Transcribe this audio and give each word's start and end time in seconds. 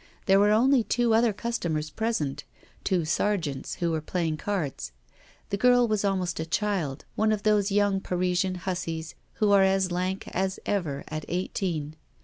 There 0.25 0.39
were 0.39 0.49
only 0.49 0.83
two 0.83 1.13
other 1.13 1.31
customers 1.31 1.91
present, 1.91 2.43
two 2.83 3.05
sergeants, 3.05 3.75
who 3.75 3.91
were 3.91 4.01
playing 4.01 4.37
cards. 4.37 4.93
The 5.51 5.57
girl 5.57 5.87
was 5.87 6.03
almost 6.03 6.39
a 6.39 6.45
child, 6.47 7.05
one 7.15 7.31
of 7.31 7.43
those 7.43 7.71
young 7.71 8.01
Parisian 8.01 8.55
hussies 8.55 9.13
who 9.33 9.51
are 9.51 9.61
as 9.61 9.91
lank 9.91 10.27
as 10.29 10.59
ever 10.65 11.03
at 11.09 11.23
eighteen. 11.27 11.97